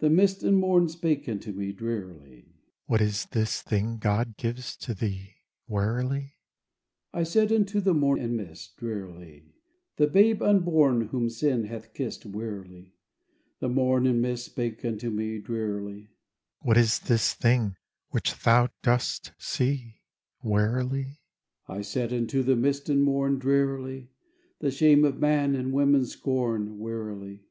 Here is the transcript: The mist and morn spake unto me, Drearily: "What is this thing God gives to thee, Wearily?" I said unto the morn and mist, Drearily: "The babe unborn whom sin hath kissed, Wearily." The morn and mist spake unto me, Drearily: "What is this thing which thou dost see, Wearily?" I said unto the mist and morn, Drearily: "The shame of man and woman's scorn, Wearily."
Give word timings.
The 0.00 0.10
mist 0.10 0.44
and 0.44 0.56
morn 0.56 0.88
spake 0.88 1.28
unto 1.28 1.50
me, 1.52 1.72
Drearily: 1.72 2.54
"What 2.86 3.00
is 3.00 3.26
this 3.26 3.62
thing 3.62 3.98
God 3.98 4.36
gives 4.36 4.76
to 4.78 4.94
thee, 4.94 5.34
Wearily?" 5.66 6.34
I 7.12 7.24
said 7.24 7.50
unto 7.52 7.80
the 7.80 7.94
morn 7.94 8.20
and 8.20 8.36
mist, 8.36 8.76
Drearily: 8.76 9.54
"The 9.96 10.06
babe 10.06 10.40
unborn 10.40 11.08
whom 11.08 11.28
sin 11.28 11.64
hath 11.64 11.94
kissed, 11.94 12.26
Wearily." 12.26 12.94
The 13.58 13.68
morn 13.68 14.06
and 14.06 14.22
mist 14.22 14.46
spake 14.46 14.84
unto 14.84 15.10
me, 15.10 15.38
Drearily: 15.38 16.08
"What 16.60 16.76
is 16.78 17.00
this 17.00 17.34
thing 17.34 17.74
which 18.10 18.36
thou 18.44 18.68
dost 18.84 19.32
see, 19.38 20.02
Wearily?" 20.42 21.20
I 21.66 21.82
said 21.82 22.12
unto 22.12 22.44
the 22.44 22.56
mist 22.56 22.88
and 22.88 23.02
morn, 23.02 23.38
Drearily: 23.40 24.10
"The 24.60 24.70
shame 24.70 25.04
of 25.04 25.18
man 25.20 25.56
and 25.56 25.72
woman's 25.72 26.12
scorn, 26.12 26.78
Wearily." 26.78 27.44